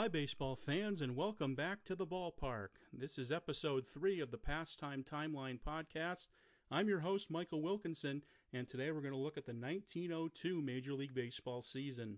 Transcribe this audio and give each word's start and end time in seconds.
Hi, 0.00 0.08
baseball 0.08 0.56
fans, 0.56 1.02
and 1.02 1.14
welcome 1.14 1.54
back 1.54 1.84
to 1.84 1.94
the 1.94 2.06
ballpark. 2.06 2.68
This 2.90 3.18
is 3.18 3.30
episode 3.30 3.86
three 3.86 4.18
of 4.18 4.30
the 4.30 4.38
Pastime 4.38 5.04
Timeline 5.04 5.58
podcast. 5.60 6.28
I'm 6.70 6.88
your 6.88 7.00
host, 7.00 7.30
Michael 7.30 7.60
Wilkinson, 7.60 8.22
and 8.50 8.66
today 8.66 8.90
we're 8.90 9.02
going 9.02 9.12
to 9.12 9.20
look 9.20 9.36
at 9.36 9.44
the 9.44 9.52
1902 9.52 10.62
Major 10.62 10.94
League 10.94 11.12
Baseball 11.12 11.60
season. 11.60 12.16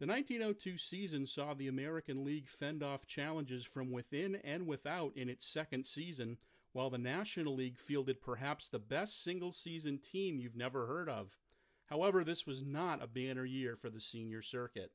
The 0.00 0.08
1902 0.08 0.76
season 0.76 1.24
saw 1.24 1.54
the 1.54 1.68
American 1.68 2.24
League 2.24 2.48
fend 2.48 2.82
off 2.82 3.06
challenges 3.06 3.64
from 3.64 3.92
within 3.92 4.34
and 4.42 4.66
without 4.66 5.12
in 5.14 5.28
its 5.28 5.46
second 5.46 5.86
season, 5.86 6.36
while 6.72 6.90
the 6.90 6.98
National 6.98 7.54
League 7.54 7.78
fielded 7.78 8.20
perhaps 8.20 8.68
the 8.68 8.80
best 8.80 9.22
single 9.22 9.52
season 9.52 9.98
team 9.98 10.40
you've 10.40 10.56
never 10.56 10.88
heard 10.88 11.08
of. 11.08 11.38
However, 11.86 12.24
this 12.24 12.44
was 12.44 12.64
not 12.64 13.00
a 13.00 13.06
banner 13.06 13.44
year 13.44 13.76
for 13.76 13.88
the 13.88 14.00
senior 14.00 14.42
circuit. 14.42 14.90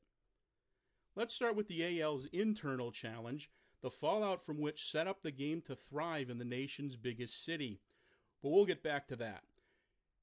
Let's 1.18 1.34
start 1.34 1.56
with 1.56 1.66
the 1.66 2.00
AL's 2.00 2.26
internal 2.26 2.92
challenge, 2.92 3.50
the 3.82 3.90
fallout 3.90 4.40
from 4.40 4.60
which 4.60 4.88
set 4.88 5.08
up 5.08 5.20
the 5.20 5.32
game 5.32 5.60
to 5.62 5.74
thrive 5.74 6.30
in 6.30 6.38
the 6.38 6.44
nation's 6.44 6.94
biggest 6.94 7.44
city. 7.44 7.80
But 8.40 8.50
we'll 8.50 8.66
get 8.66 8.84
back 8.84 9.08
to 9.08 9.16
that. 9.16 9.42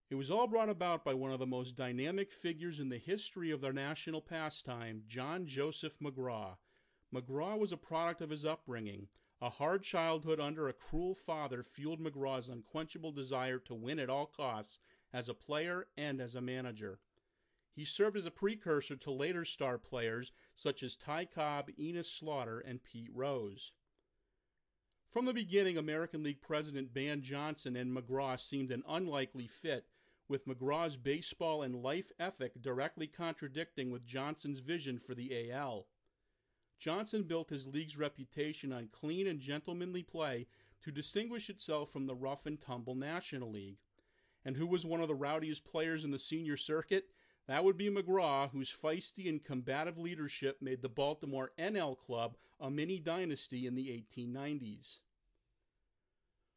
It 0.10 0.16
was 0.16 0.32
all 0.32 0.48
brought 0.48 0.70
about 0.70 1.04
by 1.04 1.14
one 1.14 1.34
of 1.34 1.40
the 1.40 1.46
most 1.46 1.76
dynamic 1.76 2.32
figures 2.32 2.80
in 2.80 2.88
the 2.88 2.98
history 2.98 3.52
of 3.52 3.60
their 3.60 3.74
national 3.74 4.22
pastime, 4.22 5.04
John 5.06 5.46
Joseph 5.46 6.00
McGraw. 6.00 6.56
McGraw 7.14 7.60
was 7.60 7.74
a 7.74 7.78
product 7.78 8.22
of 8.22 8.30
his 8.30 8.46
upbringing. 8.46 9.10
A 9.42 9.50
hard 9.50 9.84
childhood 9.84 10.40
under 10.40 10.70
a 10.70 10.74
cruel 10.74 11.14
father 11.14 11.62
fueled 11.62 12.00
McGraw's 12.00 12.48
unquenchable 12.48 13.12
desire 13.12 13.60
to 13.60 13.76
win 13.76 14.00
at 14.00 14.10
all 14.10 14.28
costs 14.28 14.80
as 15.12 15.28
a 15.28 15.34
player 15.34 15.88
and 15.98 16.22
as 16.22 16.36
a 16.36 16.42
manager. 16.42 17.00
He 17.76 17.84
served 17.84 18.16
as 18.16 18.26
a 18.26 18.32
precursor 18.32 18.96
to 18.96 19.12
later 19.12 19.44
star 19.44 19.78
players 19.78 20.32
such 20.56 20.82
as 20.82 20.96
Ty 20.96 21.26
Cobb, 21.26 21.70
Enos 21.78 22.10
Slaughter, 22.10 22.60
and 22.62 22.82
Pete 22.82 23.10
Rose. 23.14 23.74
From 25.10 25.26
the 25.26 25.34
beginning, 25.34 25.78
American 25.78 26.24
League 26.24 26.42
President 26.42 26.94
Ban 26.94 27.22
Johnson 27.22 27.76
and 27.76 27.96
McGraw 27.96 28.40
seemed 28.40 28.72
an 28.72 28.84
unlikely 28.88 29.48
fit, 29.48 29.88
with 30.28 30.48
McGraw's 30.48 30.96
baseball 30.96 31.62
and 31.62 31.84
life 31.84 32.12
ethic 32.18 32.62
directly 32.62 33.08
contradicting 33.08 33.92
with 33.92 34.06
Johnson's 34.06 34.60
vision 34.60 34.98
for 34.98 35.14
the 35.14 35.52
AL. 35.52 35.88
Johnson 36.80 37.24
built 37.24 37.50
his 37.50 37.68
league's 37.68 37.98
reputation 37.98 38.72
on 38.72 38.90
clean 38.92 39.28
and 39.28 39.40
gentlemanly 39.40 40.04
play 40.04 40.48
to 40.82 40.92
distinguish 40.92 41.50
itself 41.50 41.92
from 41.92 42.08
the 42.08 42.16
rough 42.16 42.46
and 42.46 42.60
tumble 42.60 42.96
National 42.96 43.52
League. 43.52 43.80
And 44.44 44.58
who 44.58 44.68
was 44.68 44.86
one 44.86 45.02
of 45.02 45.08
the 45.08 45.16
rowdiest 45.16 45.66
players 45.66 46.04
in 46.04 46.12
the 46.12 46.20
senior 46.20 46.58
circuit? 46.58 47.10
That 47.48 47.64
would 47.64 47.78
be 47.78 47.90
McGraw, 47.90 48.50
whose 48.50 48.72
feisty 48.72 49.30
and 49.30 49.44
combative 49.44 49.98
leadership 49.98 50.62
made 50.62 50.82
the 50.82 50.90
Baltimore 50.90 51.52
NL 51.60 51.98
Club 51.98 52.38
a 52.60 52.72
mini 52.72 53.00
dynasty 53.00 53.68
in 53.68 53.76
the 53.76 53.88
1890s. 54.18 55.00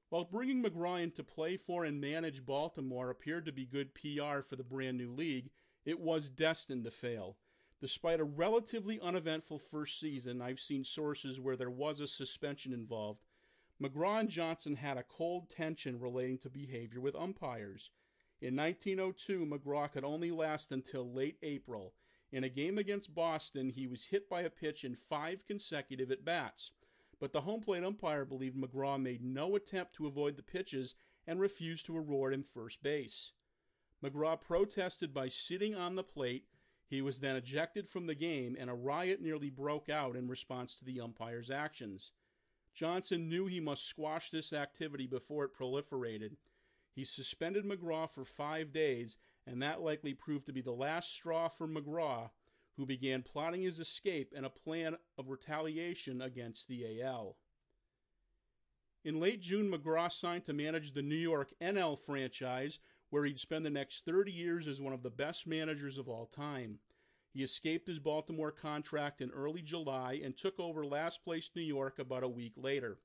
While 0.08 0.24
bringing 0.24 0.62
McGraw 0.62 1.02
into 1.02 1.22
play 1.22 1.58
for 1.58 1.84
and 1.84 2.00
manage 2.00 2.46
Baltimore 2.46 3.10
appeared 3.10 3.44
to 3.44 3.52
be 3.52 3.66
good 3.66 3.94
PR 3.94 4.40
for 4.40 4.56
the 4.56 4.64
brand 4.64 4.96
new 4.96 5.12
league, 5.12 5.50
it 5.84 6.00
was 6.00 6.30
destined 6.30 6.84
to 6.84 6.90
fail. 6.90 7.36
Despite 7.80 8.18
a 8.18 8.24
relatively 8.24 8.98
uneventful 9.00 9.58
first 9.58 10.00
season, 10.00 10.40
I've 10.40 10.58
seen 10.58 10.84
sources 10.84 11.38
where 11.38 11.56
there 11.56 11.70
was 11.70 12.00
a 12.00 12.08
suspension 12.08 12.72
involved. 12.72 13.26
McGraw 13.80 14.20
and 14.20 14.30
Johnson 14.30 14.76
had 14.76 14.96
a 14.96 15.04
cold 15.04 15.50
tension 15.50 16.00
relating 16.00 16.38
to 16.38 16.50
behavior 16.50 17.00
with 17.00 17.14
umpires. 17.14 17.90
In 18.40 18.54
1902, 18.54 19.46
McGraw 19.46 19.90
could 19.90 20.04
only 20.04 20.30
last 20.30 20.70
until 20.70 21.12
late 21.12 21.38
April. 21.42 21.94
In 22.30 22.44
a 22.44 22.48
game 22.48 22.78
against 22.78 23.14
Boston, 23.14 23.70
he 23.70 23.86
was 23.86 24.06
hit 24.06 24.28
by 24.28 24.42
a 24.42 24.50
pitch 24.50 24.84
in 24.84 24.94
five 24.94 25.44
consecutive 25.46 26.12
at 26.12 26.24
bats. 26.24 26.70
But 27.18 27.32
the 27.32 27.40
home 27.40 27.62
plate 27.62 27.82
umpire 27.82 28.24
believed 28.24 28.56
McGraw 28.56 29.00
made 29.00 29.24
no 29.24 29.56
attempt 29.56 29.94
to 29.94 30.06
avoid 30.06 30.36
the 30.36 30.42
pitches 30.42 30.94
and 31.26 31.40
refused 31.40 31.86
to 31.86 31.98
award 31.98 32.32
him 32.32 32.44
first 32.44 32.80
base. 32.80 33.32
McGraw 34.02 34.40
protested 34.40 35.12
by 35.12 35.28
sitting 35.28 35.74
on 35.74 35.96
the 35.96 36.04
plate. 36.04 36.46
He 36.86 37.02
was 37.02 37.18
then 37.18 37.34
ejected 37.34 37.88
from 37.88 38.06
the 38.06 38.14
game, 38.14 38.56
and 38.58 38.70
a 38.70 38.74
riot 38.74 39.20
nearly 39.20 39.50
broke 39.50 39.88
out 39.88 40.14
in 40.14 40.28
response 40.28 40.76
to 40.76 40.84
the 40.84 41.00
umpire's 41.00 41.50
actions. 41.50 42.12
Johnson 42.72 43.28
knew 43.28 43.46
he 43.46 43.58
must 43.58 43.84
squash 43.84 44.30
this 44.30 44.52
activity 44.52 45.08
before 45.08 45.44
it 45.44 45.54
proliferated. 45.54 46.36
He 46.98 47.04
suspended 47.04 47.64
McGraw 47.64 48.10
for 48.10 48.24
five 48.24 48.72
days, 48.72 49.18
and 49.46 49.62
that 49.62 49.80
likely 49.80 50.14
proved 50.14 50.46
to 50.46 50.52
be 50.52 50.62
the 50.62 50.72
last 50.72 51.12
straw 51.12 51.46
for 51.46 51.68
McGraw, 51.68 52.30
who 52.76 52.86
began 52.86 53.22
plotting 53.22 53.62
his 53.62 53.78
escape 53.78 54.32
and 54.36 54.44
a 54.44 54.50
plan 54.50 54.96
of 55.16 55.28
retaliation 55.28 56.20
against 56.20 56.66
the 56.66 57.00
AL. 57.00 57.36
In 59.04 59.20
late 59.20 59.40
June, 59.40 59.70
McGraw 59.70 60.10
signed 60.10 60.44
to 60.46 60.52
manage 60.52 60.90
the 60.90 61.02
New 61.02 61.14
York 61.14 61.52
NL 61.60 61.96
franchise, 61.96 62.80
where 63.10 63.24
he'd 63.24 63.38
spend 63.38 63.64
the 63.64 63.70
next 63.70 64.04
30 64.04 64.32
years 64.32 64.66
as 64.66 64.80
one 64.80 64.92
of 64.92 65.04
the 65.04 65.08
best 65.08 65.46
managers 65.46 65.98
of 65.98 66.08
all 66.08 66.26
time. 66.26 66.80
He 67.32 67.44
escaped 67.44 67.86
his 67.86 68.00
Baltimore 68.00 68.50
contract 68.50 69.20
in 69.20 69.30
early 69.30 69.62
July 69.62 70.20
and 70.20 70.36
took 70.36 70.58
over 70.58 70.84
last 70.84 71.22
place 71.22 71.48
New 71.54 71.62
York 71.62 72.00
about 72.00 72.24
a 72.24 72.28
week 72.28 72.54
later. 72.56 72.98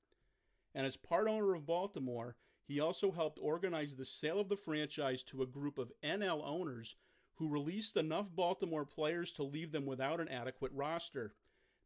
And 0.74 0.88
as 0.88 0.98
part 0.98 1.28
owner 1.28 1.54
of 1.54 1.68
Baltimore, 1.68 2.36
he 2.66 2.80
also 2.80 3.12
helped 3.12 3.40
organize 3.42 3.96
the 3.96 4.06
sale 4.06 4.40
of 4.40 4.50
the 4.50 4.56
franchise 4.56 5.24
to 5.24 5.42
a 5.42 5.48
group 5.48 5.78
of 5.78 5.92
NL 6.04 6.42
owners 6.46 6.96
who 7.36 7.50
released 7.50 7.98
enough 7.98 8.28
Baltimore 8.34 8.86
players 8.86 9.32
to 9.34 9.44
leave 9.44 9.72
them 9.72 9.86
without 9.86 10.20
an 10.20 10.30
adequate 10.30 10.72
roster. 10.74 11.36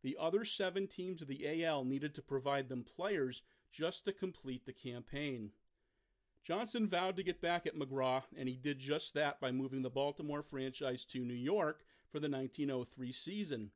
The 0.04 0.18
other 0.20 0.46
seven 0.46 0.88
teams 0.88 1.22
of 1.22 1.28
the 1.28 1.64
AL 1.64 1.86
needed 1.86 2.14
to 2.16 2.22
provide 2.22 2.70
them 2.70 2.84
players 2.84 3.42
just 3.72 4.06
to 4.06 4.14
complete 4.14 4.66
the 4.66 4.74
campaign. 4.74 5.52
Johnson 6.44 6.88
vowed 6.88 7.18
to 7.18 7.24
get 7.24 7.42
back 7.42 7.66
at 7.66 7.76
McGraw, 7.76 8.24
and 8.38 8.48
he 8.48 8.56
did 8.56 8.80
just 8.80 9.14
that 9.16 9.42
by 9.42 9.52
moving 9.52 9.82
the 9.82 9.90
Baltimore 9.90 10.44
franchise 10.44 11.04
to 11.06 11.26
New 11.26 11.34
York 11.34 11.84
for 12.10 12.20
the 12.20 12.30
1903 12.30 13.12
season. 13.12 13.72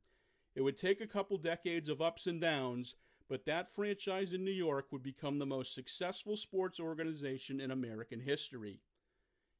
It 0.54 0.62
would 0.62 0.76
take 0.76 1.00
a 1.00 1.06
couple 1.06 1.36
decades 1.38 1.88
of 1.88 2.00
ups 2.00 2.26
and 2.26 2.40
downs, 2.40 2.94
but 3.32 3.46
that 3.46 3.66
franchise 3.66 4.34
in 4.34 4.44
New 4.44 4.50
York 4.50 4.88
would 4.92 5.02
become 5.02 5.38
the 5.38 5.46
most 5.46 5.74
successful 5.74 6.36
sports 6.36 6.78
organization 6.78 7.62
in 7.62 7.70
American 7.70 8.20
history. 8.20 8.78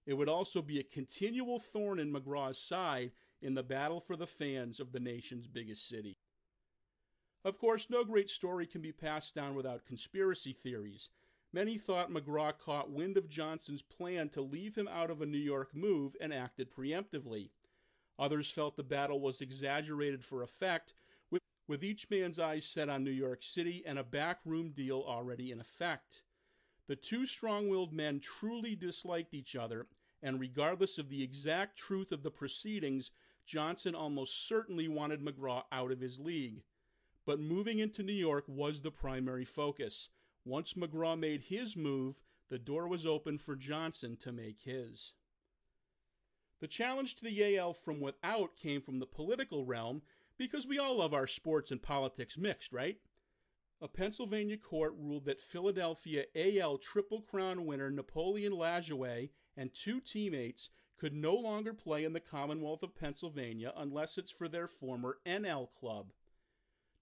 It 0.04 0.12
would 0.12 0.28
also 0.28 0.60
be 0.60 0.78
a 0.78 0.82
continual 0.82 1.58
thorn 1.58 1.98
in 1.98 2.12
McGraw's 2.12 2.58
side 2.58 3.12
in 3.40 3.54
the 3.54 3.62
battle 3.62 3.98
for 3.98 4.14
the 4.14 4.26
fans 4.26 4.78
of 4.78 4.92
the 4.92 5.00
nation's 5.00 5.46
biggest 5.46 5.88
city. 5.88 6.18
Of 7.46 7.58
course, 7.58 7.88
no 7.88 8.04
great 8.04 8.28
story 8.28 8.66
can 8.66 8.82
be 8.82 8.92
passed 8.92 9.34
down 9.34 9.54
without 9.54 9.86
conspiracy 9.86 10.52
theories. 10.52 11.08
Many 11.50 11.78
thought 11.78 12.12
McGraw 12.12 12.52
caught 12.58 12.92
wind 12.92 13.16
of 13.16 13.30
Johnson's 13.30 13.80
plan 13.80 14.28
to 14.34 14.42
leave 14.42 14.76
him 14.76 14.86
out 14.86 15.10
of 15.10 15.22
a 15.22 15.26
New 15.26 15.38
York 15.38 15.74
move 15.74 16.14
and 16.20 16.34
acted 16.34 16.70
preemptively. 16.70 17.48
Others 18.18 18.50
felt 18.50 18.76
the 18.76 18.82
battle 18.82 19.18
was 19.18 19.40
exaggerated 19.40 20.22
for 20.22 20.42
effect, 20.42 20.92
with 21.66 21.84
each 21.84 22.10
man's 22.10 22.38
eyes 22.38 22.66
set 22.66 22.88
on 22.88 23.04
New 23.04 23.10
York 23.10 23.42
City 23.42 23.82
and 23.86 23.98
a 23.98 24.04
backroom 24.04 24.72
deal 24.72 25.04
already 25.06 25.50
in 25.50 25.60
effect. 25.60 26.22
The 26.88 26.96
two 26.96 27.26
strong 27.26 27.68
willed 27.68 27.92
men 27.92 28.20
truly 28.20 28.74
disliked 28.74 29.34
each 29.34 29.54
other, 29.54 29.86
and 30.22 30.40
regardless 30.40 30.98
of 30.98 31.08
the 31.08 31.22
exact 31.22 31.78
truth 31.78 32.12
of 32.12 32.22
the 32.22 32.30
proceedings, 32.30 33.10
Johnson 33.46 33.94
almost 33.94 34.46
certainly 34.46 34.88
wanted 34.88 35.20
McGraw 35.20 35.62
out 35.72 35.92
of 35.92 36.00
his 36.00 36.18
league. 36.18 36.62
But 37.24 37.40
moving 37.40 37.78
into 37.78 38.02
New 38.02 38.12
York 38.12 38.44
was 38.48 38.82
the 38.82 38.90
primary 38.90 39.44
focus. 39.44 40.08
Once 40.44 40.74
McGraw 40.74 41.18
made 41.18 41.42
his 41.42 41.76
move, 41.76 42.20
the 42.48 42.58
door 42.58 42.88
was 42.88 43.06
open 43.06 43.38
for 43.38 43.54
Johnson 43.56 44.16
to 44.18 44.32
make 44.32 44.60
his. 44.62 45.12
The 46.60 46.68
challenge 46.68 47.14
to 47.16 47.24
the 47.24 47.56
AL 47.56 47.72
from 47.72 48.00
without 48.00 48.56
came 48.56 48.80
from 48.80 48.98
the 48.98 49.06
political 49.06 49.64
realm 49.64 50.02
because 50.38 50.66
we 50.66 50.78
all 50.78 50.98
love 50.98 51.14
our 51.14 51.26
sports 51.26 51.70
and 51.70 51.82
politics 51.82 52.38
mixed, 52.38 52.72
right? 52.72 52.98
A 53.80 53.88
Pennsylvania 53.88 54.56
court 54.56 54.94
ruled 54.96 55.24
that 55.24 55.40
Philadelphia 55.40 56.24
AL 56.36 56.78
Triple 56.78 57.20
Crown 57.20 57.66
winner 57.66 57.90
Napoleon 57.90 58.52
Lajoie 58.52 59.30
and 59.56 59.74
two 59.74 60.00
teammates 60.00 60.70
could 60.96 61.14
no 61.14 61.34
longer 61.34 61.74
play 61.74 62.04
in 62.04 62.12
the 62.12 62.20
Commonwealth 62.20 62.84
of 62.84 62.94
Pennsylvania 62.94 63.72
unless 63.76 64.18
it's 64.18 64.30
for 64.30 64.46
their 64.46 64.68
former 64.68 65.18
NL 65.26 65.68
club. 65.72 66.12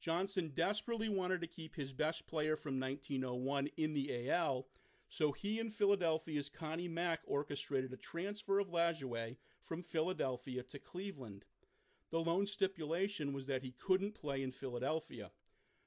Johnson 0.00 0.52
desperately 0.54 1.10
wanted 1.10 1.42
to 1.42 1.46
keep 1.46 1.76
his 1.76 1.92
best 1.92 2.26
player 2.26 2.56
from 2.56 2.80
1901 2.80 3.68
in 3.76 3.92
the 3.92 4.30
AL, 4.30 4.66
so 5.10 5.32
he 5.32 5.60
and 5.60 5.74
Philadelphia's 5.74 6.48
Connie 6.48 6.88
Mack 6.88 7.20
orchestrated 7.26 7.92
a 7.92 7.98
transfer 7.98 8.58
of 8.58 8.68
Lajoie 8.68 9.36
from 9.62 9.82
Philadelphia 9.82 10.62
to 10.62 10.78
Cleveland. 10.78 11.44
The 12.10 12.18
lone 12.18 12.46
stipulation 12.46 13.32
was 13.32 13.46
that 13.46 13.62
he 13.62 13.72
couldn't 13.72 14.20
play 14.20 14.42
in 14.42 14.50
Philadelphia. 14.50 15.30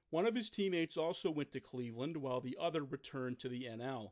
One 0.09 0.25
of 0.25 0.35
his 0.35 0.49
teammates 0.49 0.95
also 0.95 1.29
went 1.29 1.51
to 1.51 1.59
Cleveland, 1.59 2.17
while 2.17 2.39
the 2.39 2.57
other 2.59 2.83
returned 2.83 3.39
to 3.39 3.49
the 3.49 3.65
NL. 3.65 4.11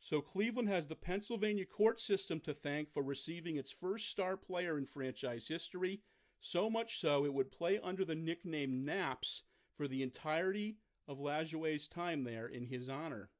So 0.00 0.20
Cleveland 0.20 0.68
has 0.68 0.86
the 0.86 0.94
Pennsylvania 0.94 1.66
court 1.66 2.00
system 2.00 2.40
to 2.40 2.54
thank 2.54 2.92
for 2.92 3.02
receiving 3.02 3.56
its 3.56 3.72
first 3.72 4.08
star 4.08 4.36
player 4.36 4.78
in 4.78 4.86
franchise 4.86 5.48
history, 5.48 6.00
so 6.40 6.70
much 6.70 7.00
so 7.00 7.24
it 7.24 7.34
would 7.34 7.50
play 7.50 7.80
under 7.82 8.04
the 8.04 8.14
nickname 8.14 8.84
Naps 8.84 9.42
for 9.76 9.88
the 9.88 10.02
entirety 10.02 10.76
of 11.08 11.18
Lajoie's 11.18 11.88
time 11.88 12.24
there 12.24 12.46
in 12.46 12.66
his 12.66 12.88
honor. 12.88 13.30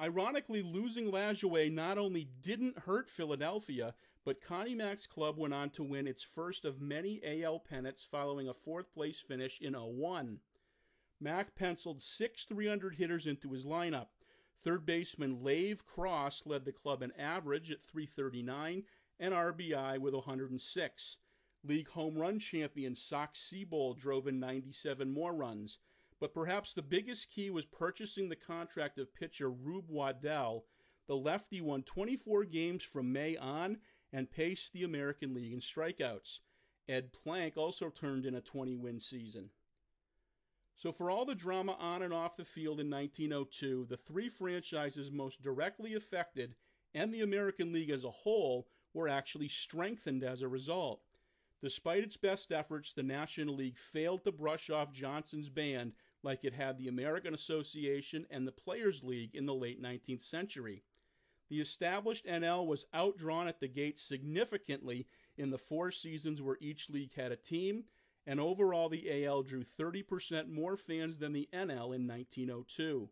Ironically, 0.00 0.62
losing 0.62 1.10
Lajoie 1.10 1.70
not 1.70 1.98
only 1.98 2.28
didn't 2.40 2.80
hurt 2.80 3.08
Philadelphia, 3.08 3.94
but 4.24 4.40
Connie 4.40 4.74
Mack's 4.74 5.06
club 5.06 5.36
went 5.36 5.54
on 5.54 5.70
to 5.70 5.82
win 5.82 6.06
its 6.06 6.22
first 6.22 6.64
of 6.64 6.80
many 6.80 7.20
AL 7.24 7.60
pennants 7.60 8.04
following 8.04 8.48
a 8.48 8.54
fourth 8.54 8.92
place 8.92 9.20
finish 9.20 9.60
in 9.60 9.74
01. 9.74 10.38
Mack 11.20 11.54
penciled 11.54 12.02
six 12.02 12.44
300 12.44 12.96
hitters 12.96 13.26
into 13.26 13.52
his 13.52 13.64
lineup. 13.64 14.08
Third 14.62 14.86
baseman 14.86 15.42
Lave 15.42 15.84
Cross 15.84 16.44
led 16.46 16.64
the 16.64 16.72
club 16.72 17.02
in 17.02 17.12
average 17.18 17.70
at 17.70 17.84
339 17.84 18.84
and 19.18 19.34
RBI 19.34 19.98
with 19.98 20.14
106. 20.14 21.16
League 21.64 21.88
home 21.88 22.16
run 22.16 22.38
champion 22.38 22.94
Sox 22.94 23.38
Seybold 23.40 23.98
drove 23.98 24.26
in 24.26 24.40
97 24.40 25.12
more 25.12 25.32
runs. 25.32 25.78
But 26.22 26.34
perhaps 26.34 26.72
the 26.72 26.82
biggest 26.82 27.30
key 27.30 27.50
was 27.50 27.66
purchasing 27.66 28.28
the 28.28 28.36
contract 28.36 28.96
of 28.96 29.12
pitcher 29.12 29.50
Rube 29.50 29.88
Waddell. 29.88 30.66
The 31.08 31.16
lefty 31.16 31.60
won 31.60 31.82
24 31.82 32.44
games 32.44 32.84
from 32.84 33.12
May 33.12 33.36
on 33.36 33.78
and 34.12 34.30
paced 34.30 34.72
the 34.72 34.84
American 34.84 35.34
League 35.34 35.52
in 35.52 35.58
strikeouts. 35.58 36.38
Ed 36.88 37.12
Plank 37.12 37.56
also 37.56 37.90
turned 37.90 38.24
in 38.24 38.36
a 38.36 38.40
20 38.40 38.76
win 38.76 39.00
season. 39.00 39.50
So, 40.76 40.92
for 40.92 41.10
all 41.10 41.24
the 41.24 41.34
drama 41.34 41.72
on 41.72 42.02
and 42.02 42.14
off 42.14 42.36
the 42.36 42.44
field 42.44 42.78
in 42.78 42.88
1902, 42.88 43.86
the 43.90 43.96
three 43.96 44.28
franchises 44.28 45.10
most 45.10 45.42
directly 45.42 45.94
affected 45.94 46.54
and 46.94 47.12
the 47.12 47.22
American 47.22 47.72
League 47.72 47.90
as 47.90 48.04
a 48.04 48.10
whole 48.12 48.68
were 48.94 49.08
actually 49.08 49.48
strengthened 49.48 50.22
as 50.22 50.40
a 50.40 50.46
result. 50.46 51.02
Despite 51.60 52.04
its 52.04 52.16
best 52.16 52.52
efforts, 52.52 52.92
the 52.92 53.02
National 53.02 53.56
League 53.56 53.78
failed 53.78 54.22
to 54.22 54.30
brush 54.30 54.70
off 54.70 54.92
Johnson's 54.92 55.48
band 55.48 55.94
like 56.22 56.44
it 56.44 56.54
had 56.54 56.78
the 56.78 56.88
American 56.88 57.34
Association 57.34 58.26
and 58.30 58.46
the 58.46 58.52
Players 58.52 59.02
League 59.02 59.34
in 59.34 59.46
the 59.46 59.54
late 59.54 59.82
19th 59.82 60.22
century. 60.22 60.82
The 61.48 61.60
established 61.60 62.26
NL 62.26 62.66
was 62.66 62.86
outdrawn 62.94 63.46
at 63.46 63.60
the 63.60 63.68
gate 63.68 64.00
significantly 64.00 65.06
in 65.36 65.50
the 65.50 65.58
four 65.58 65.90
seasons 65.90 66.40
where 66.40 66.56
each 66.60 66.88
league 66.88 67.14
had 67.14 67.32
a 67.32 67.36
team, 67.36 67.84
and 68.26 68.40
overall 68.40 68.88
the 68.88 69.26
AL 69.26 69.42
drew 69.42 69.62
30% 69.62 70.48
more 70.48 70.76
fans 70.76 71.18
than 71.18 71.32
the 71.32 71.48
NL 71.52 71.94
in 71.94 72.06
1902. 72.06 73.10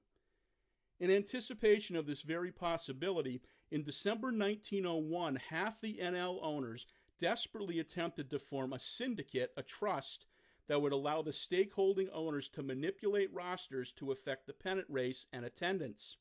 In 1.01 1.11
anticipation 1.11 1.97
of 1.97 2.07
this 2.07 2.23
very 2.23 2.53
possibility, 2.53 3.43
in 3.71 3.83
December 3.83 4.29
1901, 4.29 5.37
half 5.37 5.81
the 5.81 5.99
NL 6.01 6.39
owners 6.43 6.87
desperately 7.19 7.79
attempted 7.79 8.31
to 8.31 8.39
form 8.39 8.73
a 8.73 8.79
syndicate, 8.79 9.53
a 9.57 9.63
trust, 9.63 10.27
that 10.71 10.81
would 10.81 10.93
allow 10.93 11.21
the 11.21 11.33
stakeholding 11.33 12.07
owners 12.13 12.49
to 12.49 12.63
manipulate 12.63 13.35
rosters 13.35 13.93
to 13.93 14.13
affect 14.13 14.47
the 14.47 14.53
pennant 14.53 14.87
race 14.89 15.27
and 15.33 15.45
attendance. 15.45 16.17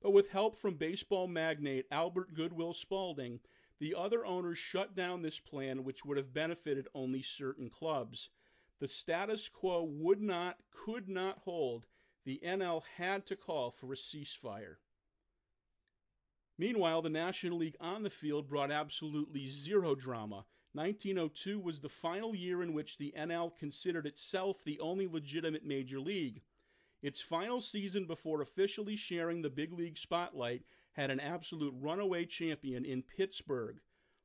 But 0.00 0.14
with 0.14 0.30
help 0.30 0.56
from 0.56 0.76
baseball 0.76 1.28
magnate 1.28 1.84
Albert 1.90 2.32
Goodwill 2.32 2.72
Spalding, 2.72 3.40
the 3.80 3.94
other 3.94 4.24
owners 4.24 4.56
shut 4.56 4.96
down 4.96 5.20
this 5.20 5.38
plan, 5.40 5.84
which 5.84 6.06
would 6.06 6.16
have 6.16 6.32
benefited 6.32 6.88
only 6.94 7.20
certain 7.20 7.68
clubs. 7.68 8.30
The 8.80 8.88
status 8.88 9.50
quo 9.50 9.82
would 9.82 10.22
not, 10.22 10.56
could 10.70 11.06
not 11.06 11.40
hold. 11.40 11.84
The 12.24 12.40
NL 12.42 12.84
had 12.96 13.26
to 13.26 13.36
call 13.36 13.70
for 13.70 13.92
a 13.92 13.96
ceasefire. 13.96 14.76
Meanwhile, 16.56 17.02
the 17.02 17.10
National 17.10 17.58
League 17.58 17.76
on 17.78 18.04
the 18.04 18.08
field 18.08 18.48
brought 18.48 18.70
absolutely 18.70 19.48
zero 19.48 19.94
drama. 19.94 20.46
1902 20.74 21.60
was 21.60 21.80
the 21.80 21.88
final 21.88 22.34
year 22.34 22.62
in 22.62 22.72
which 22.72 22.96
the 22.96 23.12
NL 23.16 23.54
considered 23.56 24.06
itself 24.06 24.64
the 24.64 24.80
only 24.80 25.06
legitimate 25.06 25.66
major 25.66 26.00
league. 26.00 26.42
Its 27.02 27.20
final 27.20 27.60
season 27.60 28.06
before 28.06 28.40
officially 28.40 28.96
sharing 28.96 29.42
the 29.42 29.50
big 29.50 29.72
league 29.72 29.98
spotlight 29.98 30.62
had 30.92 31.10
an 31.10 31.20
absolute 31.20 31.74
runaway 31.76 32.24
champion 32.24 32.84
in 32.84 33.02
Pittsburgh. 33.02 33.80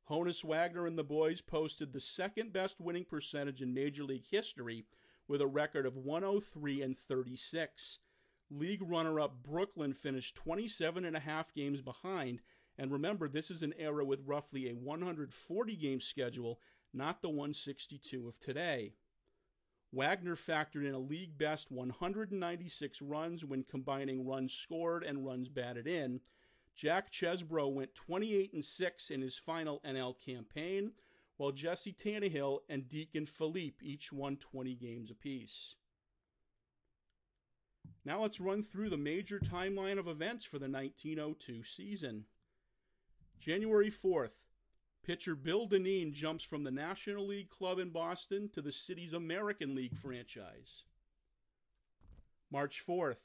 Honus 0.08 0.42
Wagner 0.42 0.86
and 0.86 0.96
the 0.96 1.04
boys 1.04 1.40
posted 1.42 1.92
the 1.92 2.00
second 2.00 2.52
best 2.52 2.80
winning 2.80 3.04
percentage 3.04 3.60
in 3.60 3.74
Major 3.74 4.04
League 4.04 4.26
history 4.30 4.86
with 5.26 5.42
a 5.42 5.46
record 5.46 5.84
of 5.84 5.96
103 5.96 6.80
and 6.80 6.96
36. 6.96 7.98
League 8.50 8.82
runner 8.82 9.20
up 9.20 9.42
Brooklyn 9.42 9.92
finished 9.92 10.34
27 10.36 11.04
and 11.04 11.14
a 11.14 11.20
half 11.20 11.52
games 11.52 11.82
behind. 11.82 12.40
And 12.78 12.92
remember, 12.92 13.28
this 13.28 13.50
is 13.50 13.62
an 13.62 13.74
era 13.76 14.04
with 14.04 14.20
roughly 14.24 14.70
a 14.70 14.74
140 14.74 15.76
game 15.76 16.00
schedule, 16.00 16.60
not 16.94 17.20
the 17.20 17.28
162 17.28 18.28
of 18.28 18.38
today. 18.38 18.94
Wagner 19.90 20.36
factored 20.36 20.86
in 20.86 20.94
a 20.94 20.98
league 20.98 21.36
best 21.36 21.72
196 21.72 23.02
runs 23.02 23.44
when 23.44 23.64
combining 23.64 24.26
runs 24.26 24.52
scored 24.52 25.02
and 25.02 25.26
runs 25.26 25.48
batted 25.48 25.86
in. 25.86 26.20
Jack 26.76 27.10
Chesbro 27.10 27.72
went 27.72 27.94
28 27.94 28.52
and 28.52 28.64
6 28.64 29.10
in 29.10 29.22
his 29.22 29.36
final 29.36 29.80
NL 29.84 30.14
campaign, 30.24 30.92
while 31.36 31.50
Jesse 31.50 31.92
Tannehill 31.92 32.60
and 32.68 32.88
Deacon 32.88 33.26
Phillippe 33.26 33.82
each 33.82 34.12
won 34.12 34.36
20 34.36 34.74
games 34.76 35.10
apiece. 35.10 35.74
Now 38.04 38.22
let's 38.22 38.40
run 38.40 38.62
through 38.62 38.90
the 38.90 38.96
major 38.96 39.40
timeline 39.40 39.98
of 39.98 40.06
events 40.06 40.44
for 40.44 40.58
the 40.58 40.68
1902 40.68 41.64
season. 41.64 42.26
January 43.38 43.90
4th, 43.90 44.32
pitcher 45.04 45.34
Bill 45.34 45.68
Dinneen 45.68 46.12
jumps 46.12 46.44
from 46.44 46.64
the 46.64 46.70
National 46.70 47.26
League 47.26 47.50
club 47.50 47.78
in 47.78 47.90
Boston 47.90 48.48
to 48.54 48.60
the 48.60 48.72
city's 48.72 49.12
American 49.12 49.74
League 49.74 49.96
franchise. 49.96 50.82
March 52.50 52.82
4th, 52.86 53.18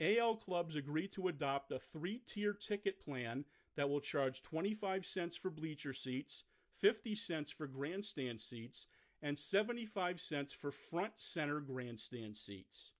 AL 0.00 0.36
clubs 0.36 0.74
agree 0.74 1.06
to 1.08 1.28
adopt 1.28 1.70
a 1.70 1.78
three 1.78 2.18
tier 2.18 2.52
ticket 2.52 3.04
plan 3.04 3.44
that 3.76 3.88
will 3.88 4.00
charge 4.00 4.42
25 4.42 5.06
cents 5.06 5.36
for 5.36 5.50
bleacher 5.50 5.92
seats, 5.92 6.44
50 6.78 7.14
cents 7.14 7.50
for 7.50 7.66
grandstand 7.66 8.40
seats, 8.40 8.86
and 9.22 9.38
75 9.38 10.20
cents 10.20 10.52
for 10.52 10.72
front 10.72 11.12
center 11.16 11.60
grandstand 11.60 12.36
seats. 12.36 12.92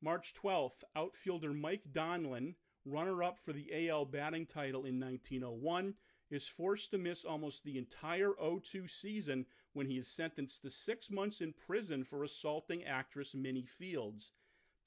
March 0.00 0.34
12th, 0.34 0.84
outfielder 0.94 1.52
Mike 1.52 1.82
Donlin, 1.92 2.54
runner 2.86 3.22
up 3.22 3.38
for 3.38 3.52
the 3.52 3.88
AL 3.88 4.06
batting 4.06 4.46
title 4.46 4.84
in 4.84 4.98
1901, 5.00 5.94
is 6.30 6.48
forced 6.48 6.90
to 6.90 6.98
miss 6.98 7.24
almost 7.24 7.64
the 7.64 7.78
entire 7.78 8.32
02 8.62 8.88
season 8.88 9.46
when 9.72 9.86
he 9.86 9.98
is 9.98 10.08
sentenced 10.08 10.62
to 10.62 10.70
six 10.70 11.10
months 11.10 11.40
in 11.40 11.52
prison 11.52 12.02
for 12.02 12.24
assaulting 12.24 12.84
actress 12.84 13.34
Minnie 13.34 13.66
Fields. 13.66 14.32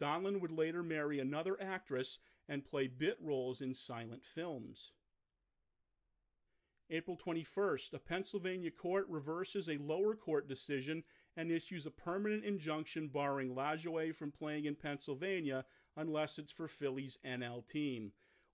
Donlin 0.02 0.42
would 0.42 0.52
later 0.52 0.82
marry 0.82 1.20
another 1.20 1.58
actress 1.62 2.20
and 2.48 2.66
play 2.66 2.88
bit 2.88 3.18
roles 3.22 3.62
in 3.62 3.74
silent 3.74 4.24
films. 4.24 4.92
April 6.90 7.16
21st, 7.16 7.94
a 7.94 8.00
Pennsylvania 8.00 8.72
court 8.72 9.06
reverses 9.08 9.70
a 9.70 9.78
lower 9.78 10.16
court 10.16 10.48
decision 10.48 11.04
and 11.38 11.52
issues 11.52 11.86
a 11.86 11.92
permanent 11.92 12.44
injunction 12.44 13.08
barring 13.08 13.54
Lajoie 13.54 14.16
from 14.16 14.32
playing 14.32 14.66
in 14.66 14.76
Pennsylvania 14.76 15.66
unless 15.96 16.38
it's 16.38 16.52
for 16.52 16.68
Philly's 16.68 17.18
NL 17.26 17.68
team. 17.68 18.12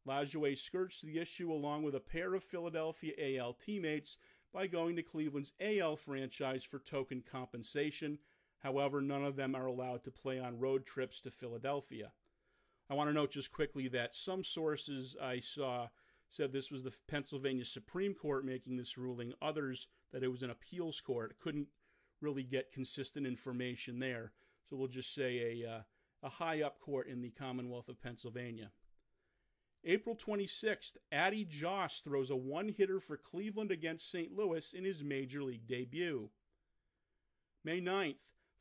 Lajoie 0.07 0.57
skirts 0.57 1.01
the 1.01 1.19
issue 1.19 1.51
along 1.51 1.83
with 1.83 1.95
a 1.95 1.99
pair 1.99 2.33
of 2.35 2.43
Philadelphia 2.43 3.13
AL 3.17 3.53
teammates 3.53 4.17
by 4.53 4.67
going 4.67 4.95
to 4.95 5.03
Cleveland's 5.03 5.53
AL 5.59 5.95
franchise 5.97 6.63
for 6.63 6.79
token 6.79 7.23
compensation. 7.29 8.19
However, 8.59 9.01
none 9.01 9.23
of 9.23 9.35
them 9.35 9.55
are 9.55 9.65
allowed 9.65 10.03
to 10.03 10.11
play 10.11 10.39
on 10.39 10.59
road 10.59 10.85
trips 10.85 11.19
to 11.21 11.31
Philadelphia. 11.31 12.11
I 12.89 12.93
want 12.93 13.09
to 13.09 13.13
note 13.13 13.31
just 13.31 13.51
quickly 13.51 13.87
that 13.89 14.15
some 14.15 14.43
sources 14.43 15.15
I 15.21 15.39
saw 15.39 15.87
said 16.29 16.51
this 16.51 16.71
was 16.71 16.83
the 16.83 16.93
Pennsylvania 17.07 17.65
Supreme 17.65 18.13
Court 18.13 18.45
making 18.45 18.77
this 18.77 18.97
ruling, 18.97 19.33
others 19.41 19.87
that 20.11 20.23
it 20.23 20.31
was 20.31 20.43
an 20.43 20.49
appeals 20.49 21.01
court. 21.01 21.37
Couldn't 21.39 21.67
really 22.21 22.43
get 22.43 22.71
consistent 22.71 23.27
information 23.27 23.99
there. 23.99 24.31
So 24.69 24.75
we'll 24.75 24.87
just 24.87 25.13
say 25.13 25.61
a, 25.63 25.69
uh, 25.69 25.79
a 26.25 26.29
high 26.29 26.63
up 26.63 26.79
court 26.79 27.07
in 27.07 27.21
the 27.21 27.29
Commonwealth 27.29 27.87
of 27.87 28.01
Pennsylvania. 28.01 28.71
April 29.85 30.15
26th, 30.15 30.93
Addie 31.11 31.45
Joss 31.45 31.99
throws 31.99 32.31
a 32.31 32.35
one 32.35 32.69
hitter 32.69 32.99
for 32.99 33.15
Cleveland 33.15 33.69
against 33.69 34.09
St. 34.09 34.35
Louis 34.35 34.73
in 34.73 34.83
his 34.83 35.03
major 35.03 35.43
league 35.43 35.67
debut. 35.67 36.31
May 37.63 37.79
9th, 37.79 38.15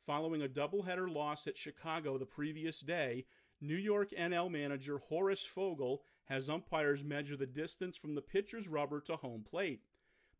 following 0.05 0.43
a 0.43 0.47
doubleheader 0.47 1.11
loss 1.11 1.47
at 1.47 1.57
Chicago 1.57 2.19
the 2.19 2.27
previous 2.27 2.81
day, 2.81 3.25
New 3.59 3.75
York 3.75 4.11
NL 4.11 4.51
manager 4.51 4.99
Horace 4.99 5.45
Fogel 5.45 6.03
has 6.25 6.49
umpires 6.49 7.03
measure 7.03 7.35
the 7.35 7.47
distance 7.47 7.97
from 7.97 8.13
the 8.13 8.21
pitcher's 8.21 8.67
rubber 8.67 9.01
to 9.01 9.15
home 9.15 9.43
plate. 9.43 9.81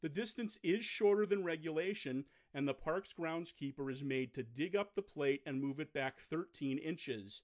The 0.01 0.09
distance 0.09 0.59
is 0.61 0.85
shorter 0.85 1.25
than 1.25 1.43
regulation, 1.43 2.25
and 2.55 2.65
the 2.65 2.73
park's 2.73 3.09
groundskeeper 3.13 3.91
is 3.91 4.01
made 4.01 4.33
to 4.33 4.41
dig 4.41 4.77
up 4.77 4.95
the 4.95 5.01
plate 5.01 5.41
and 5.45 5.61
move 5.61 5.81
it 5.81 5.91
back 5.91 6.17
13 6.17 6.77
inches. 6.77 7.41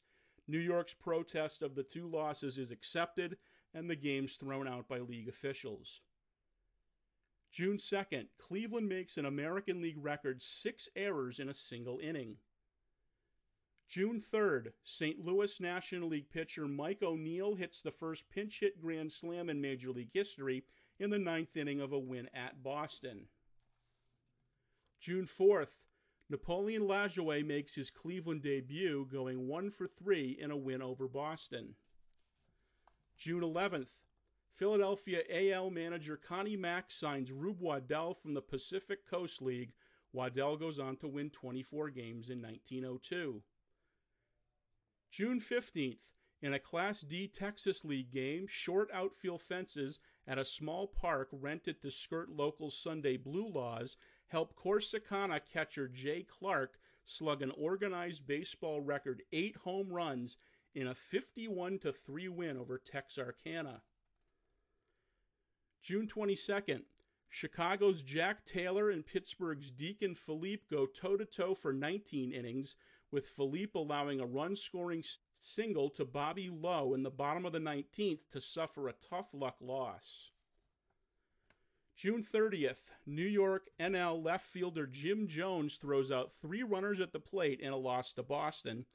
New 0.48 0.58
York's 0.58 0.94
protest 0.94 1.62
of 1.62 1.76
the 1.76 1.84
two 1.84 2.08
losses 2.08 2.58
is 2.58 2.72
accepted, 2.72 3.38
and 3.74 3.90
the 3.90 3.96
game's 3.98 4.38
thrown 4.38 4.70
out 4.70 4.88
by 4.88 5.00
league 5.00 5.28
officials. 5.28 6.00
June 7.52 7.76
2nd, 7.76 8.28
Cleveland 8.40 8.88
makes 8.88 9.18
an 9.18 9.26
American 9.26 9.82
League 9.82 10.02
record 10.02 10.42
six 10.42 10.88
errors 10.96 11.40
in 11.40 11.50
a 11.50 11.54
single 11.54 12.00
inning. 12.00 12.38
June 13.90 14.22
3rd, 14.22 14.68
St. 14.86 15.20
Louis 15.20 15.60
National 15.60 16.08
League 16.08 16.30
pitcher 16.30 16.70
Mike 16.70 17.04
O'Neill 17.04 17.56
hits 17.56 17.82
the 17.82 17.92
first 17.92 18.30
pinch 18.30 18.62
hit 18.62 18.82
grand 18.82 19.12
slam 19.12 19.50
in 19.50 19.60
Major 19.60 19.90
League 19.90 20.14
history 20.14 20.64
in 20.98 21.10
the 21.10 21.20
ninth 21.20 21.58
inning 21.58 21.82
of 21.82 21.92
a 21.92 22.00
win 22.00 22.30
at 22.34 22.64
Boston. 22.64 23.28
June 25.02 25.26
4th, 25.26 25.80
Napoleon 26.30 26.84
Lajoie 26.84 27.44
makes 27.44 27.74
his 27.74 27.90
Cleveland 27.90 28.44
debut, 28.44 29.08
going 29.12 29.48
1 29.48 29.72
for 29.72 29.88
3 29.88 30.38
in 30.40 30.52
a 30.52 30.56
win 30.56 30.82
over 30.84 31.08
Boston. 31.08 31.74
June 33.18 33.42
11th, 33.42 33.88
Philadelphia 34.54 35.24
AL 35.32 35.72
manager 35.72 36.18
Connie 36.18 36.56
Mack 36.56 36.92
signs 36.92 37.32
Rube 37.32 37.60
Waddell 37.60 38.14
from 38.14 38.36
the 38.36 38.42
Pacific 38.42 39.10
Coast 39.10 39.42
League. 39.42 39.74
Waddell 40.14 40.56
goes 40.56 40.78
on 40.78 40.98
to 40.98 41.08
win 41.08 41.32
24 41.32 41.90
games 41.90 42.30
in 42.30 42.40
1902. 42.40 43.42
June 45.10 45.40
15th, 45.40 45.98
in 46.44 46.54
a 46.54 46.60
Class 46.60 47.02
D 47.02 47.28
Texas 47.28 47.84
League 47.84 48.12
game, 48.12 48.46
short 48.48 48.90
outfield 48.94 49.42
fences 49.42 50.00
at 50.28 50.38
a 50.38 50.46
small 50.46 50.86
park 50.86 51.30
rented 51.32 51.82
to 51.82 51.90
skirt 51.90 52.30
local 52.30 52.70
Sunday 52.70 53.18
blue 53.18 53.48
laws 53.48 53.98
help 54.32 54.56
Corsicana 54.56 55.42
catcher 55.54 55.90
Jay 55.90 56.24
Clarke 56.24 56.80
slug 57.04 57.42
an 57.42 57.52
organized 57.52 58.26
baseball 58.26 58.80
record 58.80 59.24
eight 59.34 59.58
home 59.58 59.90
runs 59.90 60.38
in 60.74 60.88
a 60.88 60.96
51 60.96 61.80
3 61.80 62.28
win 62.30 62.58
over 62.58 62.78
Texarkana. 62.78 63.82
June 65.82 66.08
22nd, 66.08 66.84
Chicago's 67.30 68.02
Jack 68.02 68.46
Taylor 68.46 68.90
and 68.90 69.06
Pittsburgh's 69.06 69.70
Deacon 69.70 70.16
Phillippe 70.16 70.70
go 70.70 70.86
toe 70.86 71.18
to 71.18 71.26
toe 71.26 71.54
for 71.54 71.74
19 71.74 72.32
innings, 72.32 72.76
with 73.12 73.26
Phillippe 73.26 73.76
allowing 73.76 74.22
a 74.22 74.26
run 74.26 74.56
scoring 74.56 75.04
single 75.42 75.90
to 75.90 76.06
Bobby 76.06 76.50
Lowe 76.50 76.94
in 76.94 77.04
the 77.04 77.10
bottom 77.10 77.46
of 77.46 77.52
the 77.52 77.60
19th 77.60 78.30
to 78.32 78.40
suffer 78.40 78.88
a 78.88 78.94
tough 78.94 79.34
luck 79.34 79.58
loss. 79.60 80.31
June 82.02 82.24
30th, 82.24 82.90
New 83.06 83.22
York 83.22 83.70
NL 83.80 84.26
left 84.26 84.48
fielder 84.48 84.88
Jim 84.88 85.28
Jones 85.28 85.76
throws 85.76 86.12
out 86.12 86.34
three 86.34 86.64
runners 86.64 87.00
at 87.00 87.14
the 87.14 87.20
plate 87.20 87.60
in 87.60 87.72
a 87.72 87.78
loss 87.78 88.12
to 88.14 88.24
Boston. 88.24 88.86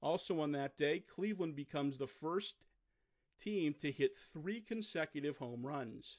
Also 0.00 0.40
on 0.40 0.52
that 0.52 0.78
day, 0.78 1.00
Cleveland 1.00 1.54
becomes 1.54 1.98
the 1.98 2.06
first 2.06 2.64
team 3.38 3.74
to 3.82 3.92
hit 3.92 4.16
three 4.16 4.62
consecutive 4.62 5.36
home 5.36 5.66
runs. 5.66 6.16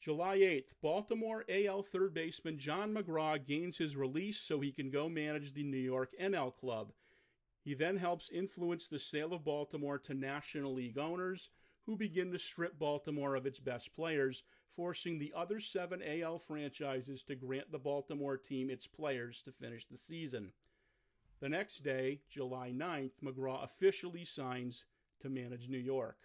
July 0.00 0.38
8th, 0.38 0.72
Baltimore 0.80 1.44
AL 1.46 1.82
third 1.82 2.14
baseman 2.14 2.56
John 2.56 2.94
McGraw 2.94 3.44
gains 3.44 3.76
his 3.76 3.94
release 3.94 4.40
so 4.40 4.60
he 4.60 4.72
can 4.72 4.88
go 4.88 5.10
manage 5.10 5.52
the 5.52 5.64
New 5.64 5.76
York 5.76 6.12
NL 6.18 6.56
club. 6.56 6.92
He 7.62 7.74
then 7.74 7.98
helps 7.98 8.30
influence 8.30 8.88
the 8.88 8.98
sale 8.98 9.34
of 9.34 9.44
Baltimore 9.44 9.98
to 9.98 10.14
National 10.14 10.72
League 10.72 10.96
owners, 10.96 11.50
who 11.88 11.96
begin 11.96 12.30
to 12.30 12.38
strip 12.38 12.78
Baltimore 12.78 13.34
of 13.34 13.46
its 13.46 13.58
best 13.58 13.94
players, 13.94 14.42
forcing 14.76 15.18
the 15.18 15.32
other 15.34 15.58
seven 15.58 16.02
AL 16.06 16.36
franchises 16.36 17.22
to 17.22 17.34
grant 17.34 17.72
the 17.72 17.78
Baltimore 17.78 18.36
team 18.36 18.68
its 18.68 18.86
players 18.86 19.40
to 19.40 19.50
finish 19.50 19.86
the 19.86 19.96
season. 19.96 20.52
The 21.40 21.48
next 21.48 21.78
day, 21.78 22.20
July 22.28 22.74
9th, 22.76 23.12
McGraw 23.24 23.64
officially 23.64 24.26
signs 24.26 24.84
to 25.22 25.30
manage 25.30 25.70
New 25.70 25.78
York. 25.78 26.18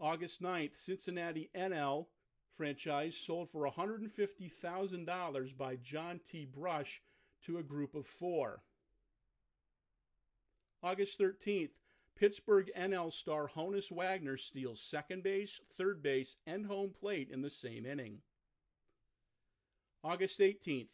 August 0.00 0.42
9th, 0.42 0.74
Cincinnati 0.74 1.50
NL 1.54 2.06
franchise 2.56 3.18
sold 3.18 3.50
for 3.50 3.68
$150,000 3.68 5.58
by 5.58 5.76
John 5.76 6.18
T. 6.24 6.46
Brush 6.46 7.02
to 7.44 7.58
a 7.58 7.62
group 7.62 7.94
of 7.94 8.06
four. 8.06 8.62
August 10.82 11.20
13th, 11.20 11.72
Pittsburgh 12.16 12.70
NL 12.78 13.12
star 13.12 13.48
Honus 13.48 13.90
Wagner 13.90 14.36
steals 14.36 14.80
second 14.80 15.22
base, 15.22 15.60
third 15.70 16.02
base, 16.02 16.36
and 16.46 16.66
home 16.66 16.90
plate 16.90 17.28
in 17.30 17.42
the 17.42 17.50
same 17.50 17.84
inning. 17.84 18.18
August 20.02 20.38
18th, 20.38 20.88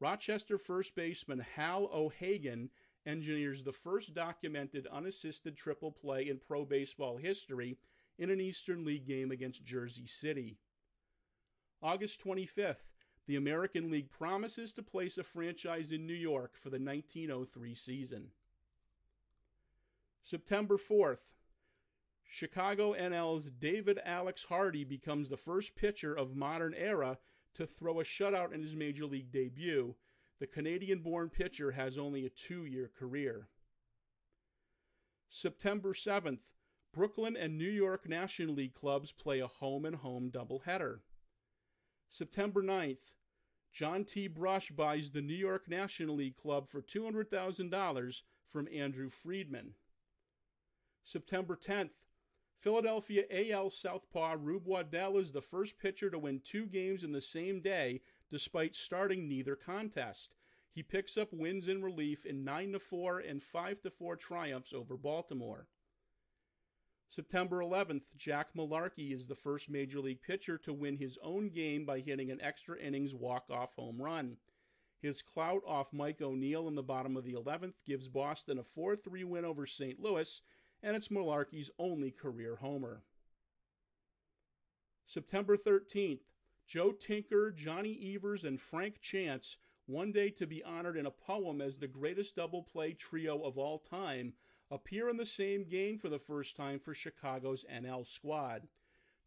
Rochester 0.00 0.58
first 0.58 0.96
baseman 0.96 1.44
Hal 1.54 1.88
O'Hagan 1.92 2.70
engineers 3.06 3.62
the 3.62 3.72
first 3.72 4.14
documented 4.14 4.88
unassisted 4.90 5.56
triple 5.56 5.92
play 5.92 6.28
in 6.28 6.38
pro 6.38 6.64
baseball 6.64 7.18
history 7.18 7.76
in 8.18 8.30
an 8.30 8.40
Eastern 8.40 8.84
League 8.84 9.06
game 9.06 9.30
against 9.30 9.64
Jersey 9.64 10.06
City. 10.06 10.56
August 11.82 12.24
25th, 12.24 12.88
the 13.26 13.36
American 13.36 13.90
League 13.90 14.10
promises 14.10 14.72
to 14.72 14.82
place 14.82 15.18
a 15.18 15.22
franchise 15.22 15.92
in 15.92 16.06
New 16.06 16.14
York 16.14 16.56
for 16.56 16.70
the 16.70 16.78
1903 16.78 17.74
season. 17.74 18.28
September 20.24 20.78
4th, 20.78 21.18
Chicago 22.26 22.94
NL's 22.94 23.50
David 23.58 24.00
Alex 24.06 24.44
Hardy 24.44 24.82
becomes 24.82 25.28
the 25.28 25.36
first 25.36 25.76
pitcher 25.76 26.14
of 26.14 26.34
modern 26.34 26.72
era 26.72 27.18
to 27.52 27.66
throw 27.66 28.00
a 28.00 28.04
shutout 28.04 28.54
in 28.54 28.62
his 28.62 28.74
major 28.74 29.04
league 29.04 29.30
debut. 29.30 29.94
The 30.40 30.46
Canadian 30.46 31.00
born 31.00 31.28
pitcher 31.28 31.72
has 31.72 31.98
only 31.98 32.24
a 32.24 32.30
two 32.30 32.64
year 32.64 32.90
career. 32.98 33.48
September 35.28 35.92
7th, 35.92 36.40
Brooklyn 36.90 37.36
and 37.36 37.58
New 37.58 37.70
York 37.70 38.08
National 38.08 38.54
League 38.54 38.72
clubs 38.72 39.12
play 39.12 39.40
a 39.40 39.46
home 39.46 39.84
and 39.84 39.96
home 39.96 40.30
doubleheader. 40.30 41.00
September 42.08 42.62
9th, 42.62 43.12
John 43.74 44.04
T. 44.04 44.28
Brush 44.28 44.70
buys 44.70 45.10
the 45.10 45.20
New 45.20 45.34
York 45.34 45.68
National 45.68 46.16
League 46.16 46.38
club 46.38 46.66
for 46.66 46.80
$200,000 46.80 48.22
from 48.46 48.68
Andrew 48.72 49.10
Freedman. 49.10 49.74
September 51.04 51.54
10th, 51.54 51.90
Philadelphia 52.58 53.24
AL 53.30 53.68
Southpaw 53.68 54.36
Rube 54.40 54.66
Waddell 54.66 55.18
is 55.18 55.32
the 55.32 55.42
first 55.42 55.78
pitcher 55.78 56.08
to 56.08 56.18
win 56.18 56.40
two 56.42 56.64
games 56.64 57.04
in 57.04 57.12
the 57.12 57.20
same 57.20 57.60
day 57.60 58.00
despite 58.30 58.74
starting 58.74 59.28
neither 59.28 59.54
contest. 59.54 60.34
He 60.72 60.82
picks 60.82 61.18
up 61.18 61.28
wins 61.30 61.68
in 61.68 61.82
relief 61.82 62.24
in 62.24 62.42
9 62.42 62.78
4 62.78 63.18
and 63.20 63.42
5 63.42 63.78
4 63.96 64.16
triumphs 64.16 64.72
over 64.72 64.96
Baltimore. 64.96 65.68
September 67.06 67.58
11th, 67.58 68.04
Jack 68.16 68.54
Malarkey 68.56 69.14
is 69.14 69.26
the 69.26 69.34
first 69.34 69.68
major 69.68 70.00
league 70.00 70.22
pitcher 70.22 70.56
to 70.56 70.72
win 70.72 70.96
his 70.96 71.18
own 71.22 71.50
game 71.50 71.84
by 71.84 72.00
hitting 72.00 72.30
an 72.30 72.40
extra 72.40 72.78
innings 72.78 73.14
walk-off 73.14 73.74
home 73.74 74.00
run. 74.00 74.38
His 75.00 75.20
clout 75.20 75.60
off 75.66 75.92
Mike 75.92 76.22
O'Neill 76.22 76.66
in 76.66 76.74
the 76.74 76.82
bottom 76.82 77.14
of 77.14 77.24
the 77.24 77.34
11th 77.34 77.74
gives 77.84 78.08
Boston 78.08 78.58
a 78.58 78.62
4-3 78.62 79.24
win 79.26 79.44
over 79.44 79.66
St. 79.66 80.00
Louis, 80.00 80.40
and 80.84 80.94
it's 80.94 81.08
Malarkey's 81.08 81.70
only 81.78 82.10
career 82.10 82.56
homer. 82.60 83.00
September 85.06 85.56
13th, 85.56 86.20
Joe 86.66 86.92
Tinker, 86.92 87.50
Johnny 87.50 88.14
Evers, 88.14 88.44
and 88.44 88.60
Frank 88.60 89.00
Chance 89.00 89.56
one 89.86 90.12
day 90.12 90.30
to 90.30 90.46
be 90.46 90.62
honored 90.62 90.96
in 90.96 91.06
a 91.06 91.10
poem 91.10 91.60
as 91.60 91.78
the 91.78 91.86
greatest 91.86 92.36
double 92.36 92.62
play 92.62 92.92
trio 92.92 93.42
of 93.42 93.58
all 93.58 93.78
time 93.78 94.34
appear 94.70 95.08
in 95.08 95.16
the 95.16 95.26
same 95.26 95.64
game 95.64 95.98
for 95.98 96.08
the 96.08 96.18
first 96.18 96.56
time 96.56 96.78
for 96.78 96.94
Chicago's 96.94 97.64
NL 97.72 98.06
squad. 98.06 98.68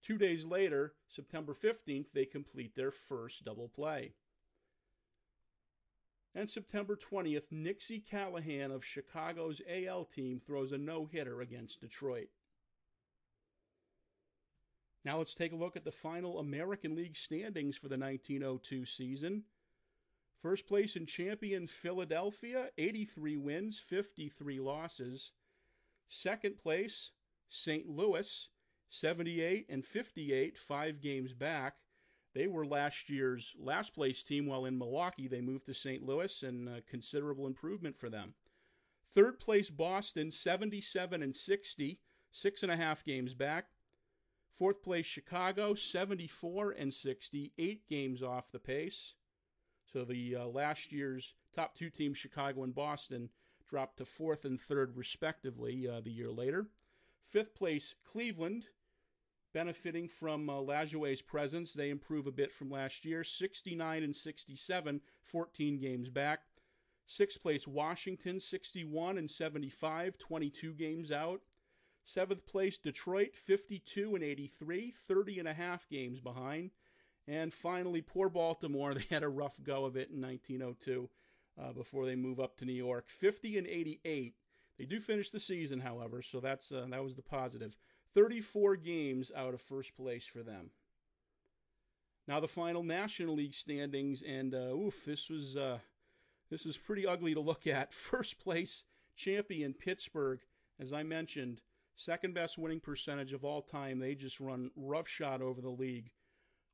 Two 0.04 0.18
days 0.18 0.46
later, 0.46 0.94
September 1.08 1.54
15th, 1.54 2.08
they 2.14 2.26
complete 2.26 2.76
their 2.76 2.92
first 2.92 3.46
double 3.46 3.68
play. 3.68 4.14
And 6.38 6.48
September 6.48 6.96
20th, 6.96 7.48
Nixey 7.52 8.00
Callahan 8.06 8.70
of 8.70 8.86
Chicago's 8.86 9.60
AL 9.68 10.06
team 10.06 10.40
throws 10.40 10.72
a 10.72 10.78
no 10.78 11.08
hitter 11.12 11.42
against 11.42 11.82
Detroit. 11.82 12.28
Now 15.04 15.18
let's 15.18 15.34
take 15.34 15.52
a 15.52 15.56
look 15.56 15.76
at 15.76 15.84
the 15.84 15.92
final 15.92 16.38
American 16.38 16.96
League 16.96 17.16
standings 17.16 17.76
for 17.76 17.88
the 17.88 17.98
1902 17.98 18.86
season. 18.86 19.46
First 20.40 20.68
place 20.68 20.96
in 20.96 21.08
champion 21.08 21.66
Philadelphia, 21.66 22.68
83 22.78 23.36
wins, 23.38 23.80
53 23.80 24.60
losses. 24.60 25.32
Second 26.08 26.60
place, 26.60 27.10
St. 27.50 27.90
Louis, 27.90 28.50
78 28.92 29.66
and 29.70 29.84
58, 29.84 30.56
five 30.56 31.02
games 31.02 31.34
back. 31.34 31.78
They 32.34 32.48
were 32.48 32.66
last 32.66 33.10
year's 33.10 33.54
last 33.60 33.94
place 33.94 34.22
team, 34.24 34.46
while 34.46 34.66
in 34.66 34.78
Milwaukee 34.78 35.28
they 35.28 35.42
moved 35.42 35.66
to 35.66 35.74
St. 35.74 36.04
Louis, 36.04 36.44
and 36.44 36.86
considerable 36.86 37.48
improvement 37.48 37.98
for 37.98 38.10
them. 38.10 38.34
Third 39.14 39.40
place, 39.40 39.70
Boston, 39.70 40.30
77 40.30 41.24
and 41.24 41.36
60, 41.36 42.00
six 42.32 42.64
and 42.64 42.72
a 42.72 42.78
half 42.78 43.04
games 43.04 43.34
back. 43.34 43.66
Fourth 44.54 44.82
place, 44.82 45.06
Chicago, 45.06 45.74
74 45.74 46.72
and 46.72 46.94
60, 46.94 47.54
eight 47.58 47.88
games 47.88 48.24
off 48.24 48.52
the 48.52 48.60
pace. 48.60 49.14
So 49.92 50.04
the 50.04 50.36
uh, 50.36 50.46
last 50.48 50.92
year's 50.92 51.34
top 51.54 51.76
two 51.76 51.90
teams, 51.90 52.18
Chicago 52.18 52.64
and 52.64 52.76
Boston, 52.76 53.30
dropped 53.68 53.98
to 53.98 54.06
fourth 54.06 54.46
and 54.46 54.60
third 54.60 54.98
respectively 54.98 55.88
uh, 55.88 56.02
the 56.02 56.12
year 56.12 56.32
later. 56.32 56.68
Fifth 57.22 57.56
place, 57.56 57.94
Cleveland, 58.04 58.66
benefiting 59.54 60.08
from 60.08 60.50
uh, 60.50 60.54
Lajoie's 60.54 61.22
presence. 61.22 61.74
They 61.74 61.90
improve 61.90 62.28
a 62.28 62.32
bit 62.32 62.52
from 62.52 62.70
last 62.70 63.06
year 63.06 63.24
69 63.24 64.04
and 64.04 64.16
67, 64.16 65.02
14 65.24 65.80
games 65.80 66.10
back. 66.10 66.40
Sixth 67.06 67.42
place, 67.42 67.66
Washington, 67.66 68.40
61 68.40 69.18
and 69.18 69.32
75, 69.32 70.18
22 70.18 70.74
games 70.74 71.12
out. 71.12 71.42
Seventh 72.04 72.46
place, 72.46 72.78
Detroit, 72.78 73.34
52 73.34 74.16
and 74.16 74.24
83, 74.24 74.92
30 74.92 75.40
and 75.40 75.48
a 75.48 75.54
half 75.54 75.88
games 75.90 76.20
behind. 76.20 76.72
And 77.28 77.54
finally, 77.54 78.02
poor 78.02 78.30
Baltimore. 78.30 78.94
They 78.96 79.06
had 79.10 79.24
a 79.24 79.30
rough 79.30 79.62
go 79.62 79.86
of 79.86 79.96
it 79.96 80.10
in 80.10 80.22
1902 80.22 81.10
uh, 81.62 81.74
before 81.74 82.06
they 82.06 82.16
move 82.16 82.40
up 82.40 82.58
to 82.58 82.66
New 82.66 82.74
York, 82.74 83.10
50 83.10 83.58
and 83.58 83.68
88. 83.68 84.36
They 84.78 84.86
do 84.86 85.00
finish 85.00 85.30
the 85.30 85.40
season, 85.40 85.80
however, 85.80 86.22
so 86.22 86.40
that's 86.40 86.72
uh, 86.72 86.86
that 86.90 87.04
was 87.04 87.16
the 87.16 87.22
positive. 87.22 87.76
34 88.18 88.78
games 88.78 89.32
out 89.36 89.54
of 89.54 89.62
first 89.62 89.96
place 89.96 90.26
for 90.26 90.42
them. 90.42 90.72
Now 92.28 92.40
the 92.40 92.48
final 92.48 92.82
National 92.82 93.36
League 93.36 93.54
standings, 93.54 94.24
and 94.28 94.56
uh, 94.56 94.74
oof, 94.74 95.06
this 95.06 95.30
was 95.30 95.56
uh, 95.56 95.78
this 96.50 96.66
is 96.66 96.80
pretty 96.80 97.06
ugly 97.06 97.36
to 97.36 97.40
look 97.40 97.68
at. 97.68 97.94
First 98.12 98.40
place 98.40 98.86
champion 99.16 99.76
Pittsburgh, 99.76 100.40
as 100.80 100.94
I 100.94 101.04
mentioned, 101.04 101.62
second 101.96 102.34
best 102.34 102.58
winning 102.58 102.80
percentage 102.80 103.34
of 103.34 103.46
all 103.46 103.62
time. 103.62 104.00
They 104.00 104.16
just 104.16 104.40
run 104.40 104.72
roughshod 104.76 105.44
over 105.44 105.62
the 105.62 105.70
league. 105.70 106.10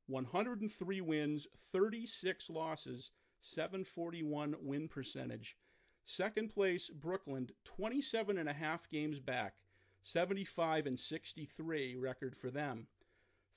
103 0.07 1.01
wins, 1.01 1.47
36 1.73 2.49
losses, 2.49 3.11
741 3.41 4.55
win 4.61 4.87
percentage. 4.87 5.57
Second 6.05 6.51
place 6.51 6.89
Brooklyn, 6.89 7.49
27 7.65 8.37
and 8.37 8.47
a 8.47 8.53
half 8.53 8.89
games 8.89 9.19
back, 9.19 9.55
75 10.03 10.85
and 10.85 10.99
63 10.99 11.95
record 11.95 12.35
for 12.35 12.51
them. 12.51 12.87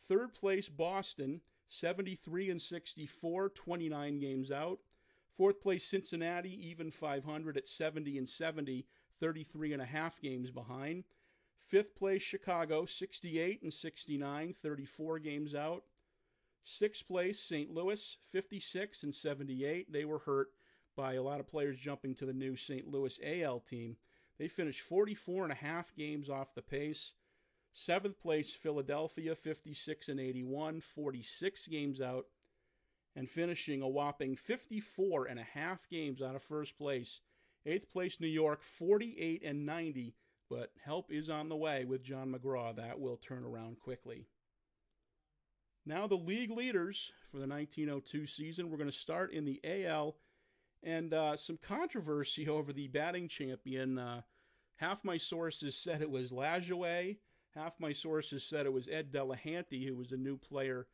Third 0.03 0.33
place, 0.33 0.69
Boston, 0.69 1.41
73 1.69 2.50
and 2.50 2.62
64, 2.62 3.49
29 3.50 4.19
games 4.19 4.50
out. 4.50 4.79
Fourth 5.37 5.61
place, 5.61 5.85
Cincinnati, 5.85 6.69
even 6.69 6.91
500 6.91 7.57
at 7.57 7.69
70 7.69 8.17
and 8.17 8.29
70, 8.29 8.87
33 9.21 9.73
and 9.73 9.83
a 9.83 9.87
half 9.87 10.21
games 10.21 10.50
behind. 10.50 11.05
Fifth 11.61 11.97
place, 11.97 12.23
Chicago, 12.23 12.85
68 12.85 13.62
and 13.62 13.73
69, 13.73 14.53
34 14.53 15.19
games 15.19 15.55
out. 15.55 15.83
Sixth 16.62 17.07
place, 17.07 17.41
St. 17.41 17.73
Louis, 17.73 18.17
56 18.25 19.03
and 19.03 19.15
78. 19.15 19.93
They 19.93 20.05
were 20.05 20.21
hurt 20.21 20.49
by 20.97 21.15
a 21.15 21.23
lot 21.23 21.41
of 21.41 21.49
players 21.49 21.79
jumping 21.79 22.15
to 22.17 22.26
the 22.26 22.33
new 22.33 22.57
St. 22.57 22.88
Louis 22.88 23.19
AL 23.25 23.61
team. 23.61 23.97
They 24.38 24.49
finished 24.49 24.83
44 24.83 25.45
and 25.45 25.52
a 25.52 25.57
half 25.57 25.95
games 25.97 26.28
off 26.28 26.55
the 26.55 26.62
pace. 26.62 27.12
Seventh 27.73 28.21
place, 28.21 28.52
Philadelphia, 28.52 29.35
56 29.35 30.09
and 30.09 30.21
81, 30.21 30.81
46 30.81 31.66
games 31.66 32.00
out, 32.00 32.26
and 33.14 33.28
finishing 33.28 33.83
a 33.83 33.88
whopping 33.88 34.37
54 34.37 35.26
and 35.26 35.38
a 35.38 35.43
half 35.43 35.88
games 35.90 36.23
out 36.23 36.35
of 36.35 36.43
first 36.43 36.78
place. 36.78 37.21
Eighth 37.66 37.90
place, 37.90 38.21
New 38.21 38.28
York, 38.28 38.62
48 38.62 39.43
and 39.45 39.66
90, 39.66 40.14
but 40.49 40.71
help 40.85 41.11
is 41.11 41.28
on 41.28 41.49
the 41.49 41.57
way 41.57 41.85
with 41.85 42.02
John 42.02 42.33
McGraw. 42.33 42.75
That 42.76 43.00
will 43.00 43.16
turn 43.16 43.45
around 43.45 43.81
quickly. 43.81 44.26
Now, 45.85 46.07
the 46.07 46.16
league 46.16 46.50
leaders 46.50 47.12
for 47.31 47.38
the 47.38 47.47
1902 47.47 48.26
season. 48.26 48.71
We're 48.71 48.76
going 48.76 48.90
to 48.90 48.97
start 48.97 49.33
in 49.33 49.45
the 49.45 49.61
AL 49.64 50.16
and 50.87 51.12
uh, 51.12 51.37
some 51.37 51.59
controversy 51.61 52.49
over 52.49 52.73
the 52.73 52.88
batting 52.88 53.28
champion. 53.28 53.99
Uh, 53.99 54.23
half 54.76 55.05
my 55.05 55.19
sources 55.19 55.76
said 55.76 56.00
it 56.00 56.11
was 56.11 56.31
Lajoie. 56.31 57.19
Half 57.55 57.81
my 57.81 57.93
sources 57.93 58.45
said 58.45 58.64
it 58.64 58.73
was 58.73 58.88
Ed 58.88 59.12
Delahanty, 59.12 59.87
who 59.87 59.97
was 59.97 60.12
a 60.12 60.16
new 60.16 60.37
player 60.37 60.87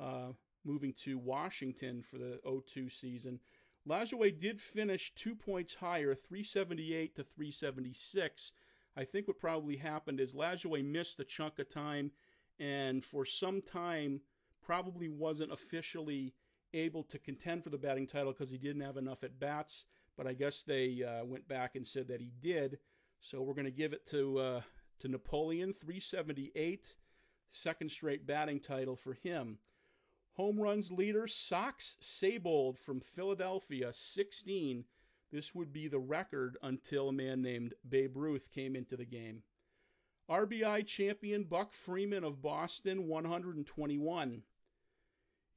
uh, 0.00 0.32
moving 0.64 0.92
to 1.04 1.16
Washington 1.16 2.02
for 2.02 2.18
the 2.18 2.40
02 2.66 2.90
season. 2.90 3.40
Lajoie 3.88 4.38
did 4.38 4.60
finish 4.60 5.14
two 5.14 5.34
points 5.34 5.74
higher, 5.74 6.14
378 6.14 7.16
to 7.16 7.22
376. 7.22 8.52
I 8.96 9.04
think 9.04 9.28
what 9.28 9.38
probably 9.38 9.76
happened 9.76 10.20
is 10.20 10.34
Lajoie 10.34 10.84
missed 10.84 11.20
a 11.20 11.24
chunk 11.24 11.58
of 11.60 11.70
time 11.70 12.10
and 12.58 13.04
for 13.04 13.24
some 13.24 13.62
time 13.62 14.20
probably 14.60 15.08
wasn't 15.08 15.52
officially 15.52 16.34
able 16.74 17.02
to 17.04 17.18
contend 17.18 17.64
for 17.64 17.70
the 17.70 17.78
batting 17.78 18.06
title 18.06 18.32
because 18.32 18.50
he 18.50 18.58
didn't 18.58 18.82
have 18.82 18.96
enough 18.96 19.24
at 19.24 19.38
bats. 19.38 19.84
But 20.16 20.26
I 20.26 20.32
guess 20.32 20.62
they 20.62 21.02
uh, 21.02 21.24
went 21.24 21.46
back 21.48 21.76
and 21.76 21.86
said 21.86 22.08
that 22.08 22.20
he 22.20 22.32
did. 22.40 22.78
So 23.20 23.42
we're 23.42 23.54
going 23.54 23.64
to 23.64 23.70
give 23.70 23.92
it 23.92 24.06
to 24.08 24.38
uh, 24.38 24.60
to 25.00 25.08
Napoleon, 25.08 25.72
378, 25.72 26.96
second 27.50 27.90
straight 27.90 28.26
batting 28.26 28.60
title 28.60 28.96
for 28.96 29.14
him. 29.14 29.58
Home 30.32 30.60
runs 30.60 30.92
leader, 30.92 31.26
Sox 31.26 31.96
Seybold 32.00 32.78
from 32.78 33.00
Philadelphia, 33.00 33.92
16. 33.92 34.84
This 35.32 35.54
would 35.54 35.72
be 35.72 35.88
the 35.88 35.98
record 35.98 36.56
until 36.62 37.08
a 37.08 37.12
man 37.12 37.42
named 37.42 37.74
Babe 37.88 38.16
Ruth 38.16 38.48
came 38.52 38.76
into 38.76 38.96
the 38.96 39.04
game. 39.04 39.42
RBI 40.30 40.86
champion 40.86 41.44
Buck 41.44 41.72
Freeman 41.72 42.22
of 42.22 42.42
Boston, 42.42 43.06
121. 43.06 44.42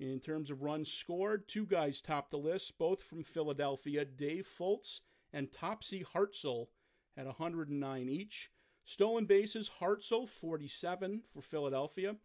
In 0.01 0.19
terms 0.19 0.49
of 0.49 0.63
runs 0.63 0.91
scored, 0.91 1.47
two 1.47 1.67
guys 1.67 2.01
topped 2.01 2.31
the 2.31 2.37
list, 2.39 2.79
both 2.79 3.03
from 3.03 3.21
Philadelphia. 3.21 4.03
Dave 4.03 4.47
Fultz 4.47 5.01
and 5.31 5.51
Topsy 5.51 6.03
Hartsel 6.03 6.69
had 7.15 7.27
109 7.27 8.09
each. 8.09 8.49
Stolen 8.83 9.25
bases, 9.25 9.69
Hartsel, 9.79 10.27
47 10.27 11.21
for 11.31 11.41
Philadelphia. 11.41 12.15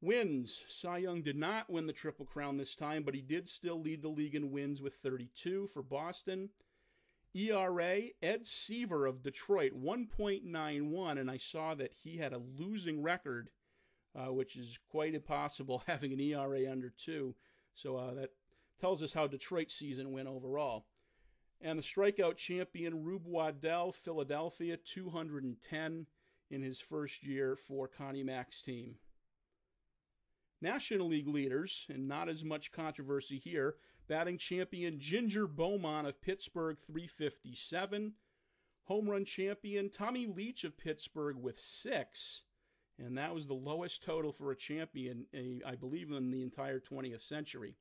Wins, 0.00 0.64
Cy 0.66 0.98
Young 0.98 1.22
did 1.22 1.36
not 1.36 1.70
win 1.70 1.86
the 1.86 1.92
Triple 1.92 2.26
Crown 2.26 2.56
this 2.56 2.74
time, 2.74 3.04
but 3.04 3.14
he 3.14 3.22
did 3.22 3.48
still 3.48 3.80
lead 3.80 4.02
the 4.02 4.08
league 4.08 4.34
in 4.34 4.50
wins 4.50 4.82
with 4.82 4.94
32 4.94 5.68
for 5.68 5.82
Boston. 5.82 6.50
ERA, 7.36 8.02
Ed 8.20 8.46
Siever 8.46 9.08
of 9.08 9.22
Detroit, 9.22 9.74
1.91, 9.80 11.20
and 11.20 11.30
I 11.30 11.36
saw 11.36 11.76
that 11.76 11.92
he 11.92 12.16
had 12.16 12.32
a 12.32 12.42
losing 12.58 13.00
record 13.00 13.50
uh, 14.16 14.32
which 14.32 14.56
is 14.56 14.78
quite 14.90 15.14
impossible 15.14 15.82
having 15.86 16.12
an 16.12 16.20
ERA 16.20 16.70
under 16.70 16.90
two. 16.90 17.34
So 17.74 17.96
uh, 17.96 18.14
that 18.14 18.30
tells 18.80 19.02
us 19.02 19.12
how 19.12 19.26
Detroit's 19.26 19.74
season 19.74 20.12
went 20.12 20.28
overall. 20.28 20.86
And 21.60 21.78
the 21.78 21.82
strikeout 21.82 22.36
champion, 22.36 23.04
Rube 23.04 23.26
Waddell, 23.26 23.92
Philadelphia, 23.92 24.76
210 24.76 26.06
in 26.50 26.62
his 26.62 26.78
first 26.78 27.24
year 27.24 27.56
for 27.56 27.88
Connie 27.88 28.22
Mack's 28.22 28.62
team. 28.62 28.96
National 30.60 31.08
League 31.08 31.28
leaders, 31.28 31.86
and 31.88 32.08
not 32.08 32.28
as 32.28 32.44
much 32.44 32.72
controversy 32.72 33.38
here, 33.38 33.76
batting 34.08 34.38
champion 34.38 34.98
Ginger 34.98 35.46
Beaumont 35.46 36.06
of 36.06 36.20
Pittsburgh, 36.20 36.76
357. 36.86 38.12
Home 38.84 39.08
run 39.08 39.24
champion 39.24 39.88
Tommy 39.90 40.26
Leach 40.26 40.64
of 40.64 40.76
Pittsburgh 40.76 41.36
with 41.36 41.58
six 41.58 42.42
and 42.98 43.18
that 43.18 43.34
was 43.34 43.46
the 43.46 43.54
lowest 43.54 44.02
total 44.02 44.32
for 44.32 44.52
a 44.52 44.56
champion, 44.56 45.26
I 45.66 45.74
believe, 45.74 46.10
in 46.10 46.30
the 46.30 46.42
entire 46.42 46.80
20th 46.80 47.22
century. 47.22 47.76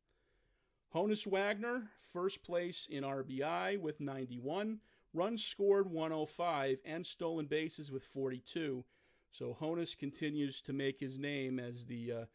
Honus 0.94 1.26
Wagner, 1.26 1.90
first 2.12 2.44
place 2.44 2.88
in 2.90 3.04
RBI 3.04 3.80
with 3.80 4.00
91, 4.00 4.80
runs 5.14 5.44
scored 5.44 5.90
105, 5.90 6.78
and 6.86 7.06
stolen 7.06 7.46
bases 7.46 7.92
with 7.92 8.04
42. 8.04 8.84
So 9.32 9.58
Honus 9.60 9.98
continues 9.98 10.62
to 10.62 10.74
make 10.74 11.00
his 11.00 11.18
name 11.18 11.60
as 11.60 11.86
the 11.86 12.12
uh, 12.12 12.26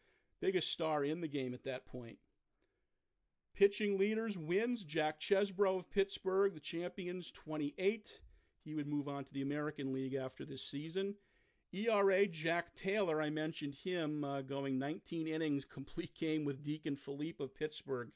biggest 0.41 0.71
star 0.71 1.03
in 1.03 1.21
the 1.21 1.27
game 1.27 1.53
at 1.53 1.63
that 1.63 1.85
point. 1.85 2.17
Pitching 3.55 3.97
leaders 3.97 4.37
wins 4.37 4.83
Jack 4.83 5.19
Chesbro 5.19 5.79
of 5.79 5.89
Pittsburgh, 5.89 6.53
the 6.53 6.59
champions 6.59 7.31
28. 7.31 8.21
He 8.63 8.73
would 8.73 8.87
move 8.87 9.07
on 9.07 9.23
to 9.25 9.33
the 9.33 9.41
American 9.41 9.93
League 9.93 10.13
after 10.13 10.45
this 10.45 10.63
season. 10.63 11.15
ERA 11.71 12.25
Jack 12.25 12.73
Taylor, 12.73 13.21
I 13.21 13.29
mentioned 13.29 13.75
him 13.75 14.23
uh, 14.23 14.41
going 14.41 14.79
19 14.79 15.27
innings, 15.27 15.65
complete 15.65 16.15
game 16.15 16.43
with 16.43 16.63
Deacon 16.63 16.95
Phillippe 16.95 17.39
of 17.39 17.53
Pittsburgh. 17.53 18.09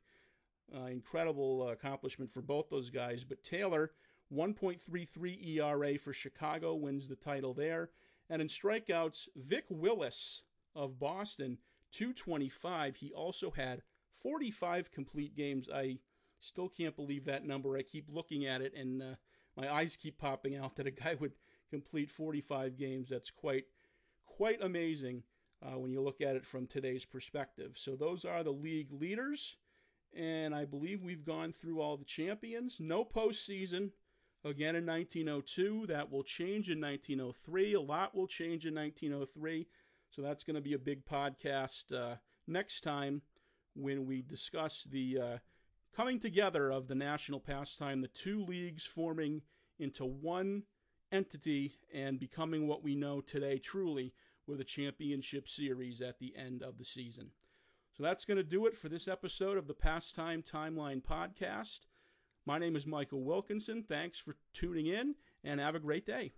Uh, 0.73 0.85
incredible 0.85 1.69
accomplishment 1.69 2.31
for 2.31 2.41
both 2.41 2.69
those 2.69 2.89
guys. 2.89 3.23
But 3.23 3.43
Taylor, 3.43 3.91
1.33 4.33 5.57
ERA 5.57 5.99
for 5.99 6.13
Chicago, 6.13 6.73
wins 6.73 7.07
the 7.07 7.15
title 7.15 7.53
there. 7.53 7.91
And 8.29 8.41
in 8.41 8.47
strikeouts, 8.47 9.27
Vic 9.35 9.65
Willis 9.69 10.41
of 10.75 10.99
Boston, 10.99 11.59
225. 11.91 12.95
He 12.95 13.11
also 13.11 13.51
had 13.51 13.83
45 14.23 14.89
complete 14.91 15.35
games. 15.35 15.69
I 15.71 15.99
still 16.39 16.69
can't 16.69 16.95
believe 16.95 17.25
that 17.25 17.45
number. 17.45 17.77
I 17.77 17.83
keep 17.83 18.07
looking 18.09 18.47
at 18.47 18.61
it 18.61 18.73
and 18.75 19.03
uh, 19.03 19.15
my 19.55 19.71
eyes 19.71 19.95
keep 19.95 20.17
popping 20.17 20.55
out 20.55 20.75
that 20.77 20.87
a 20.87 20.91
guy 20.91 21.15
would 21.19 21.33
complete 21.73 22.11
45 22.11 22.77
games. 22.77 23.09
That's 23.09 23.31
quite 23.31 23.65
quite 24.27 24.61
amazing 24.61 25.23
uh, 25.65 25.79
when 25.79 25.91
you 25.91 26.01
look 26.01 26.21
at 26.21 26.35
it 26.35 26.45
from 26.45 26.67
today's 26.67 27.03
perspective. 27.03 27.71
So 27.75 27.95
those 27.95 28.25
are 28.25 28.43
the 28.43 28.51
league 28.51 28.91
leaders, 28.91 29.57
and 30.15 30.53
I 30.53 30.65
believe 30.65 31.01
we've 31.01 31.25
gone 31.25 31.51
through 31.51 31.81
all 31.81 31.97
the 31.97 32.05
champions. 32.05 32.77
No 32.79 33.03
postseason 33.03 33.89
again 34.45 34.75
in 34.75 34.85
1902. 34.85 35.87
That 35.87 36.11
will 36.11 36.23
change 36.23 36.69
in 36.69 36.79
1903. 36.79 37.73
A 37.73 37.81
lot 37.81 38.15
will 38.15 38.27
change 38.27 38.67
in 38.67 38.75
1903. 38.75 39.67
So 40.11 40.21
that's 40.21 40.43
going 40.43 40.55
to 40.55 40.61
be 40.61 40.73
a 40.73 40.79
big 40.79 41.03
podcast 41.05 41.91
uh, 41.91 42.17
next 42.45 42.81
time 42.81 43.23
when 43.75 44.05
we 44.05 44.21
discuss 44.21 44.83
the 44.91 45.19
uh, 45.19 45.37
coming 45.95 46.19
together 46.19 46.69
of 46.69 46.87
the 46.87 46.93
national 46.93 47.39
pastime, 47.39 48.01
the 48.01 48.07
two 48.09 48.45
leagues 48.45 48.85
forming 48.85 49.41
into 49.79 50.05
one 50.05 50.63
entity 51.13 51.75
and 51.93 52.19
becoming 52.19 52.67
what 52.67 52.83
we 52.83 52.95
know 52.95 53.21
today 53.21 53.59
truly 53.59 54.13
with 54.47 54.59
a 54.59 54.65
championship 54.65 55.47
series 55.47 56.01
at 56.01 56.19
the 56.19 56.33
end 56.35 56.63
of 56.63 56.77
the 56.77 56.83
season. 56.83 57.29
So 57.95 58.01
that's 58.01 58.25
going 58.25 58.37
to 58.37 58.43
do 58.43 58.65
it 58.65 58.75
for 58.75 58.89
this 58.89 59.07
episode 59.07 59.57
of 59.57 59.67
the 59.67 59.75
Pastime 59.75 60.41
Timeline 60.41 61.03
podcast. 61.03 61.81
My 62.45 62.57
name 62.57 62.75
is 62.75 62.87
Michael 62.87 63.23
Wilkinson. 63.23 63.83
Thanks 63.87 64.17
for 64.17 64.35
tuning 64.53 64.87
in 64.87 65.13
and 65.43 65.59
have 65.59 65.75
a 65.75 65.79
great 65.79 66.05
day. 66.05 66.33